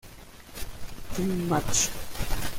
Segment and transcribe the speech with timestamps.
[1.13, 1.91] Team match".